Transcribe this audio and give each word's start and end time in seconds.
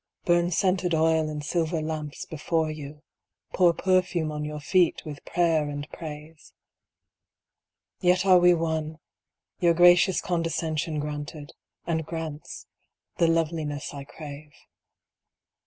Burn 0.25 0.49
scented 0.49 0.95
oil 0.95 1.29
in 1.29 1.41
silver 1.43 1.79
lamps 1.79 2.25
before 2.25 2.71
You, 2.71 3.03
Pour 3.53 3.71
perfume 3.75 4.31
on 4.31 4.43
Your 4.43 4.59
feet 4.59 5.05
with 5.05 5.23
prayer 5.25 5.69
and 5.69 5.87
praise. 5.91 6.53
Yet 7.99 8.25
are 8.25 8.39
we 8.39 8.55
one; 8.55 8.97
Your 9.59 9.75
gracious 9.75 10.19
condescension 10.19 10.99
Granted, 10.99 11.51
and 11.85 12.03
grants, 12.03 12.65
the 13.17 13.27
loveliness 13.27 13.93
I 13.93 14.03
crave. 14.05 14.53